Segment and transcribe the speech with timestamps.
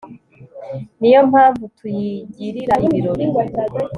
[0.99, 3.25] ni yo mpamvu tuyigirira ibirori